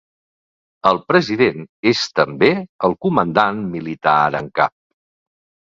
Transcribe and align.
El 0.91 0.99
president 1.11 1.67
és 1.93 2.01
també 2.21 2.51
el 2.89 2.99
comandant 3.07 3.65
militar 3.77 4.19
en 4.43 4.53
cap. 4.63 4.79